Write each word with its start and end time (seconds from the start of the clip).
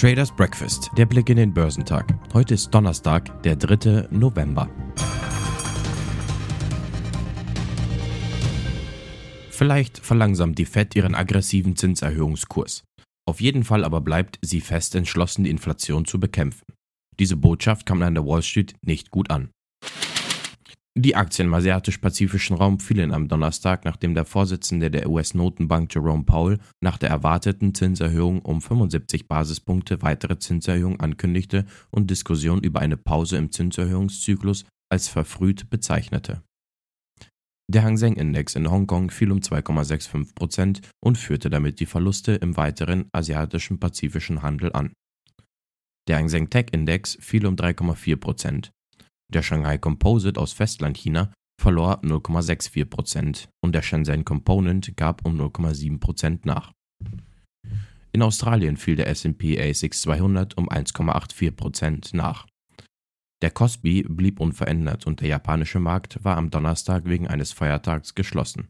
Traders 0.00 0.34
Breakfast, 0.34 0.90
der 0.96 1.04
Blick 1.04 1.28
in 1.28 1.36
den 1.36 1.52
Börsentag. 1.52 2.18
Heute 2.32 2.54
ist 2.54 2.70
Donnerstag, 2.70 3.42
der 3.42 3.54
3. 3.54 4.08
November. 4.10 4.70
Vielleicht 9.50 9.98
verlangsamt 9.98 10.58
die 10.58 10.64
Fed 10.64 10.96
ihren 10.96 11.14
aggressiven 11.14 11.76
Zinserhöhungskurs. 11.76 12.82
Auf 13.26 13.42
jeden 13.42 13.62
Fall 13.62 13.84
aber 13.84 14.00
bleibt 14.00 14.38
sie 14.40 14.62
fest 14.62 14.94
entschlossen, 14.94 15.44
die 15.44 15.50
Inflation 15.50 16.06
zu 16.06 16.18
bekämpfen. 16.18 16.64
Diese 17.18 17.36
Botschaft 17.36 17.84
kam 17.84 18.00
an 18.00 18.14
der 18.14 18.24
Wall 18.24 18.40
Street 18.40 18.76
nicht 18.80 19.10
gut 19.10 19.30
an. 19.30 19.50
Die 20.98 21.14
Aktien 21.14 21.46
im 21.46 21.54
asiatisch-pazifischen 21.54 22.56
Raum 22.56 22.80
fielen 22.80 23.12
am 23.12 23.28
Donnerstag, 23.28 23.84
nachdem 23.84 24.14
der 24.14 24.24
Vorsitzende 24.24 24.90
der 24.90 25.08
US-Notenbank 25.08 25.94
Jerome 25.94 26.24
Powell 26.24 26.58
nach 26.82 26.98
der 26.98 27.10
erwarteten 27.10 27.74
Zinserhöhung 27.74 28.42
um 28.42 28.60
75 28.60 29.28
Basispunkte 29.28 30.02
weitere 30.02 30.40
Zinserhöhungen 30.40 30.98
ankündigte 30.98 31.64
und 31.90 32.10
Diskussionen 32.10 32.64
über 32.64 32.80
eine 32.80 32.96
Pause 32.96 33.36
im 33.36 33.52
Zinserhöhungszyklus 33.52 34.64
als 34.90 35.06
verfrüht 35.06 35.70
bezeichnete. 35.70 36.42
Der 37.70 37.84
Hang 37.84 37.96
Seng 37.96 38.16
Index 38.16 38.56
in 38.56 38.68
Hongkong 38.68 39.10
fiel 39.10 39.30
um 39.30 39.38
2,65 39.38 40.34
Prozent 40.34 40.80
und 40.98 41.16
führte 41.16 41.50
damit 41.50 41.78
die 41.78 41.86
Verluste 41.86 42.32
im 42.32 42.56
weiteren 42.56 43.08
asiatischen 43.12 43.78
pazifischen 43.78 44.42
Handel 44.42 44.72
an. 44.72 44.92
Der 46.08 46.16
Hang 46.16 46.28
Seng 46.28 46.50
Tech 46.50 46.66
Index 46.72 47.16
fiel 47.20 47.46
um 47.46 47.54
3,4 47.54 48.16
Prozent 48.16 48.72
der 49.30 49.42
Shanghai 49.42 49.78
Composite 49.78 50.40
aus 50.40 50.52
Festlandchina 50.52 51.32
verlor 51.60 52.00
0,64% 52.02 53.48
und 53.62 53.74
der 53.74 53.82
Shenzhen 53.82 54.24
Component 54.24 54.96
gab 54.96 55.24
um 55.26 55.38
0,7% 55.38 56.40
nach. 56.44 56.72
In 58.12 58.22
Australien 58.22 58.76
fiel 58.76 58.96
der 58.96 59.08
S&P 59.08 59.60
ASX 59.60 60.02
200 60.02 60.56
um 60.56 60.68
1,84% 60.68 62.16
nach. 62.16 62.46
Der 63.42 63.50
Kospi 63.50 64.02
blieb 64.02 64.40
unverändert 64.40 65.06
und 65.06 65.20
der 65.20 65.28
japanische 65.28 65.80
Markt 65.80 66.22
war 66.24 66.36
am 66.36 66.50
Donnerstag 66.50 67.04
wegen 67.06 67.28
eines 67.28 67.52
Feiertags 67.52 68.14
geschlossen. 68.14 68.68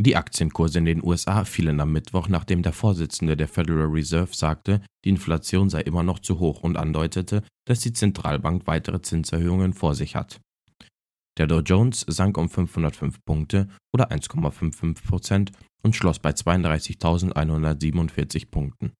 Die 0.00 0.16
Aktienkurse 0.16 0.78
in 0.78 0.86
den 0.86 1.04
USA 1.04 1.44
fielen 1.44 1.80
am 1.80 1.92
Mittwoch, 1.92 2.28
nachdem 2.28 2.62
der 2.62 2.72
Vorsitzende 2.72 3.36
der 3.36 3.46
Federal 3.46 3.86
Reserve 3.86 4.34
sagte, 4.34 4.80
die 5.04 5.10
Inflation 5.10 5.70
sei 5.70 5.82
immer 5.82 6.02
noch 6.02 6.18
zu 6.18 6.40
hoch 6.40 6.62
und 6.62 6.76
andeutete, 6.76 7.44
dass 7.64 7.78
die 7.80 7.92
Zentralbank 7.92 8.66
weitere 8.66 9.00
Zinserhöhungen 9.00 9.72
vor 9.72 9.94
sich 9.94 10.16
hat. 10.16 10.40
Der 11.38 11.46
Dow 11.46 11.60
Jones 11.60 12.04
sank 12.08 12.36
um 12.38 12.48
505 12.48 13.24
Punkte 13.24 13.68
oder 13.92 14.10
1,55 14.10 15.06
Prozent 15.06 15.52
und 15.82 15.94
schloss 15.94 16.18
bei 16.18 16.30
32.147 16.30 18.50
Punkten. 18.50 18.92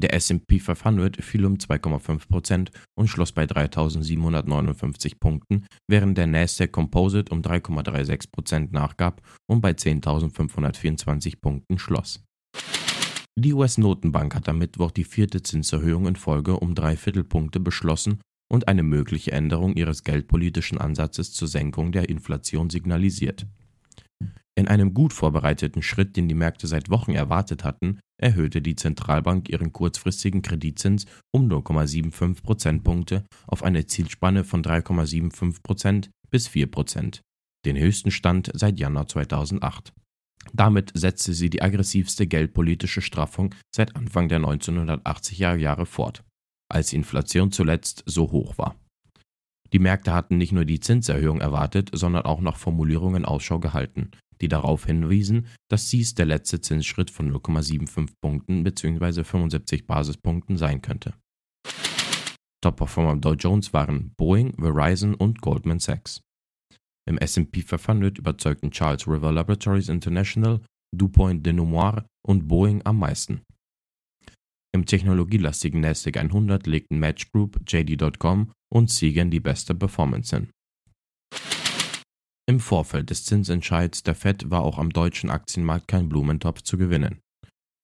Der 0.00 0.14
S&P 0.14 0.60
500 0.60 1.16
fiel 1.24 1.44
um 1.44 1.54
2,5 1.54 2.28
Prozent 2.28 2.70
und 2.94 3.08
schloss 3.08 3.32
bei 3.32 3.44
3.759 3.44 5.18
Punkten, 5.18 5.66
während 5.88 6.16
der 6.16 6.28
Nasdaq 6.28 6.70
Composite 6.70 7.32
um 7.32 7.42
3,36 7.42 8.30
Prozent 8.30 8.72
nachgab 8.72 9.20
und 9.46 9.60
bei 9.60 9.72
10.524 9.72 11.40
Punkten 11.40 11.78
schloss. 11.80 12.22
Die 13.36 13.52
US-Notenbank 13.52 14.36
hat 14.36 14.48
am 14.48 14.58
Mittwoch 14.58 14.92
die 14.92 15.04
vierte 15.04 15.42
Zinserhöhung 15.42 16.06
in 16.06 16.16
Folge 16.16 16.58
um 16.60 16.76
drei 16.76 16.96
Viertelpunkte 16.96 17.58
beschlossen 17.58 18.20
und 18.48 18.68
eine 18.68 18.84
mögliche 18.84 19.32
Änderung 19.32 19.74
ihres 19.74 20.04
geldpolitischen 20.04 20.78
Ansatzes 20.78 21.32
zur 21.32 21.48
Senkung 21.48 21.90
der 21.90 22.08
Inflation 22.08 22.70
signalisiert. 22.70 23.46
In 24.58 24.66
einem 24.66 24.92
gut 24.92 25.12
vorbereiteten 25.12 25.82
Schritt, 25.82 26.16
den 26.16 26.26
die 26.26 26.34
Märkte 26.34 26.66
seit 26.66 26.90
Wochen 26.90 27.12
erwartet 27.12 27.62
hatten, 27.62 28.00
erhöhte 28.20 28.60
die 28.60 28.74
Zentralbank 28.74 29.48
ihren 29.48 29.72
kurzfristigen 29.72 30.42
Kreditzins 30.42 31.06
um 31.32 31.48
0,75 31.48 32.42
Prozentpunkte 32.42 33.24
auf 33.46 33.62
eine 33.62 33.86
Zielspanne 33.86 34.42
von 34.42 34.64
3,75 34.64 35.62
Prozent 35.62 36.10
bis 36.28 36.48
4 36.48 36.72
Prozent, 36.72 37.22
den 37.66 37.78
höchsten 37.78 38.10
Stand 38.10 38.50
seit 38.52 38.80
Januar 38.80 39.06
2008. 39.06 39.92
Damit 40.52 40.90
setzte 40.92 41.34
sie 41.34 41.50
die 41.50 41.62
aggressivste 41.62 42.26
geldpolitische 42.26 43.00
Straffung 43.00 43.54
seit 43.72 43.94
Anfang 43.94 44.28
der 44.28 44.40
1980er 44.40 45.54
Jahre 45.54 45.86
fort, 45.86 46.24
als 46.68 46.88
die 46.88 46.96
Inflation 46.96 47.52
zuletzt 47.52 48.02
so 48.06 48.32
hoch 48.32 48.58
war. 48.58 48.74
Die 49.72 49.78
Märkte 49.78 50.14
hatten 50.14 50.36
nicht 50.36 50.52
nur 50.52 50.64
die 50.64 50.80
Zinserhöhung 50.80 51.40
erwartet, 51.40 51.90
sondern 51.92 52.24
auch 52.24 52.40
nach 52.40 52.56
Formulierungen 52.56 53.24
Ausschau 53.24 53.60
gehalten, 53.60 54.10
die 54.40 54.48
darauf 54.48 54.86
hinwiesen, 54.86 55.46
dass 55.68 55.88
dies 55.88 56.14
der 56.14 56.26
letzte 56.26 56.60
Zinsschritt 56.60 57.10
von 57.10 57.32
0,75 57.32 58.12
Punkten 58.20 58.64
bzw. 58.64 59.24
75 59.24 59.86
Basispunkten 59.86 60.56
sein 60.56 60.82
könnte. 60.82 61.14
Top-Performer 62.62 63.16
Dow 63.16 63.34
Jones 63.34 63.72
waren 63.72 64.12
Boeing, 64.16 64.54
Verizon 64.58 65.14
und 65.14 65.40
Goldman 65.40 65.78
Sachs. 65.78 66.22
Im 67.08 67.18
S&P 67.18 67.62
500 67.62 68.18
überzeugten 68.18 68.70
Charles 68.70 69.06
River 69.06 69.32
Laboratories 69.32 69.88
International, 69.88 70.60
DuPont 70.94 71.44
de 71.44 71.52
Nemours 71.52 72.02
und 72.26 72.48
Boeing 72.48 72.82
am 72.84 72.98
meisten. 72.98 73.42
Im 74.74 74.84
technologielastigen 74.84 75.80
Nasdaq 75.80 76.18
100 76.18 76.66
legten 76.66 76.98
Match 76.98 77.30
Group, 77.32 77.60
JD.com 77.66 78.52
und 78.72 78.90
Seagen 78.90 79.30
die 79.30 79.40
beste 79.40 79.74
Performance 79.74 80.36
hin. 80.36 80.50
Im 82.48 82.60
Vorfeld 82.60 83.10
des 83.10 83.26
Zinsentscheids 83.26 84.04
der 84.04 84.14
Fed 84.14 84.50
war 84.50 84.62
auch 84.62 84.78
am 84.78 84.88
deutschen 84.88 85.28
Aktienmarkt 85.28 85.86
kein 85.86 86.08
Blumentopf 86.08 86.62
zu 86.62 86.78
gewinnen. 86.78 87.20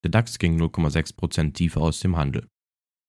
Der 0.03 0.11
DAX 0.11 0.39
ging 0.39 0.59
0,6% 0.59 1.53
tiefer 1.53 1.83
aus 1.83 2.01
dem 2.01 2.17
Handel. 2.17 2.49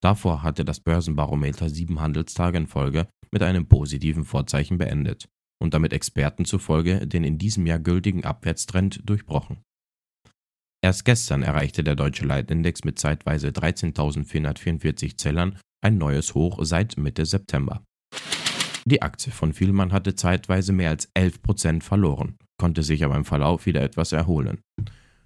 Davor 0.02 0.42
hatte 0.42 0.66
das 0.66 0.80
Börsenbarometer 0.80 1.70
sieben 1.70 1.98
Handelstage 1.98 2.58
in 2.58 2.66
Folge 2.66 3.08
mit 3.32 3.42
einem 3.42 3.66
positiven 3.66 4.26
Vorzeichen 4.26 4.76
beendet 4.76 5.30
und 5.58 5.72
damit 5.72 5.94
Experten 5.94 6.44
zufolge 6.44 7.06
den 7.06 7.24
in 7.24 7.38
diesem 7.38 7.64
Jahr 7.64 7.78
gültigen 7.78 8.26
Abwärtstrend 8.26 9.00
durchbrochen. 9.08 9.62
Erst 10.84 11.06
gestern 11.06 11.42
erreichte 11.42 11.82
der 11.82 11.94
deutsche 11.94 12.26
Leitindex 12.26 12.84
mit 12.84 12.98
zeitweise 12.98 13.48
13.444 13.48 15.16
Zählern 15.16 15.58
ein 15.82 15.96
neues 15.96 16.34
Hoch 16.34 16.58
seit 16.64 16.98
Mitte 16.98 17.24
September. 17.24 17.82
Die 18.88 19.02
Aktie 19.02 19.32
von 19.32 19.52
Vielmann 19.52 19.92
hatte 19.92 20.14
zeitweise 20.14 20.72
mehr 20.72 20.90
als 20.90 21.12
11% 21.16 21.82
verloren, 21.82 22.38
konnte 22.56 22.84
sich 22.84 23.04
aber 23.04 23.16
im 23.16 23.24
Verlauf 23.24 23.66
wieder 23.66 23.82
etwas 23.82 24.12
erholen. 24.12 24.60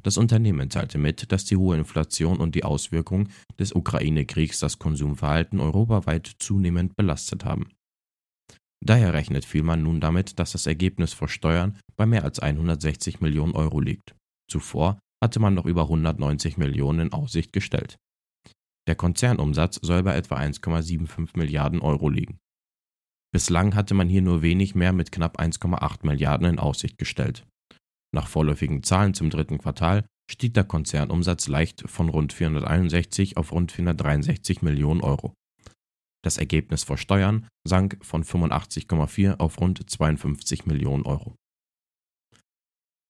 Das 0.03 0.17
Unternehmen 0.17 0.71
teilte 0.71 0.97
mit, 0.97 1.31
dass 1.31 1.45
die 1.45 1.59
hohe 1.59 1.77
Inflation 1.77 2.39
und 2.39 2.55
die 2.55 2.65
Auswirkungen 2.65 3.29
des 3.59 3.75
Ukraine-Kriegs 3.75 4.61
das 4.61 4.79
Konsumverhalten 4.79 5.61
europaweit 5.61 6.37
zunehmend 6.39 6.97
belastet 6.97 7.45
haben. 7.45 7.69
Daher 8.83 9.13
rechnet 9.13 9.45
Vielmann 9.45 9.83
nun 9.83 10.01
damit, 10.01 10.39
dass 10.39 10.53
das 10.53 10.67
Ergebnis 10.67 11.13
vor 11.13 11.29
Steuern 11.29 11.79
bei 11.97 12.07
mehr 12.07 12.25
als 12.25 12.41
160 12.41 13.21
Millionen 13.21 13.53
Euro 13.53 13.79
liegt. 13.79 14.15
Zuvor 14.51 14.99
hatte 15.23 15.39
man 15.39 15.53
noch 15.53 15.67
über 15.67 15.83
190 15.83 16.57
Millionen 16.57 17.01
in 17.01 17.13
Aussicht 17.13 17.53
gestellt. 17.53 17.99
Der 18.89 18.95
Konzernumsatz 18.95 19.81
soll 19.83 20.03
bei 20.03 20.17
etwa 20.17 20.39
1,75 20.39 21.37
Milliarden 21.37 21.83
Euro 21.83 22.09
liegen. 22.09 22.39
Bislang 23.33 23.75
hatte 23.75 23.95
man 23.95 24.09
hier 24.09 24.23
nur 24.23 24.43
wenig 24.43 24.75
mehr 24.75 24.93
mit 24.93 25.13
knapp 25.13 25.39
1,8 25.39 26.05
Milliarden 26.05 26.47
in 26.47 26.59
Aussicht 26.59 26.99
gestellt. 26.99 27.47
Nach 28.13 28.27
vorläufigen 28.27 28.83
Zahlen 28.83 29.15
zum 29.15 29.31
dritten 29.31 29.59
Quartal 29.59 30.05
stieg 30.31 30.55
der 30.55 30.65
Konzernumsatz 30.65 31.47
leicht 31.49 31.89
von 31.89 32.09
rund 32.09 32.33
461 32.33 33.37
auf 33.37 33.53
rund 33.53 33.73
463 33.73 34.63
Millionen 34.63 35.01
Euro. 35.01 35.35
Das 36.23 36.39
Ergebnis 36.39 36.85
vor 36.85 36.99
Steuern 36.99 37.49
sank 37.67 37.99
von 38.03 38.25
85,4 38.25 39.39
auf 39.39 39.61
rund 39.61 39.89
52 39.89 40.67
Millionen 40.67 41.05
Euro. 41.05 41.35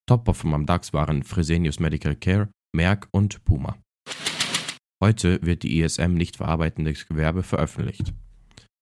Top-Performer 0.07 0.57
am 0.57 0.67
DAX 0.67 0.93
waren 0.93 1.23
Fresenius 1.23 1.81
Medical 1.81 2.15
Care, 2.17 2.51
Merck 2.75 3.09
und 3.11 3.45
Puma. 3.45 3.79
Heute 5.03 5.41
wird 5.43 5.63
die 5.63 5.81
ISM 5.81 6.15
nicht 6.15 6.37
verarbeitendes 6.37 7.07
Gewerbe 7.07 7.43
veröffentlicht. 7.43 8.13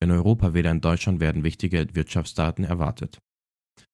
In 0.01 0.11
Europa 0.11 0.55
weder 0.55 0.71
in 0.71 0.81
Deutschland 0.81 1.21
werden 1.21 1.45
wichtige 1.45 1.87
Wirtschaftsdaten 1.95 2.65
erwartet. 2.65 3.19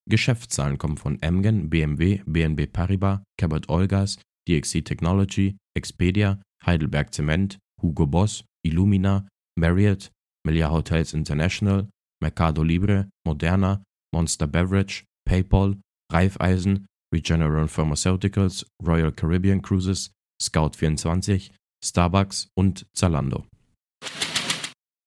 Geschäftszahlen 0.08 0.76
kommen 0.76 0.98
von 0.98 1.20
Emgen, 1.22 1.70
BMW, 1.70 2.20
BNB 2.26 2.70
Paribas, 2.70 3.20
Cabot 3.38 3.68
Olgas, 3.68 4.18
DXC 4.48 4.84
Technology, 4.84 5.56
Expedia, 5.74 6.40
Heidelberg 6.64 7.14
Zement, 7.14 7.58
Hugo 7.80 8.06
Boss, 8.06 8.44
Illumina, 8.62 9.26
Marriott, 9.58 10.10
Melia 10.46 10.70
Hotels 10.70 11.14
International, 11.14 11.88
Mercado 12.22 12.62
Libre, 12.62 13.08
Moderna, 13.26 13.82
Monster 14.12 14.46
Beverage, 14.46 15.04
PayPal, 15.26 15.80
Raiffeisen, 16.12 16.86
Regeneron 17.12 17.68
Pharmaceuticals, 17.68 18.66
Royal 18.82 19.12
Caribbean 19.12 19.62
Cruises, 19.62 20.10
Scout24, 20.42 21.50
Starbucks 21.82 22.48
und 22.56 22.86
Zalando. 22.94 23.46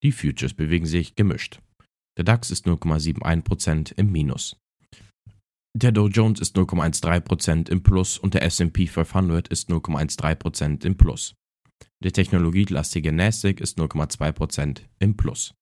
Die 0.03 0.11
Futures 0.11 0.53
bewegen 0.53 0.85
sich 0.85 1.15
gemischt. 1.15 1.59
Der 2.17 2.23
DAX 2.23 2.51
ist 2.51 2.65
0,71% 2.65 3.93
im 3.97 4.11
Minus. 4.11 4.57
Der 5.75 5.91
Dow 5.91 6.07
Jones 6.07 6.39
ist 6.39 6.55
0,13% 6.57 7.69
im 7.69 7.83
Plus 7.83 8.17
und 8.17 8.33
der 8.33 8.41
SP 8.41 8.87
500 8.87 9.47
ist 9.47 9.69
0,13% 9.69 10.85
im 10.85 10.97
Plus. 10.97 11.35
Der 12.03 12.11
technologielastige 12.11 13.11
Nasdaq 13.11 13.59
ist 13.59 13.77
0,2% 13.77 14.81
im 14.99 15.17
Plus. 15.17 15.53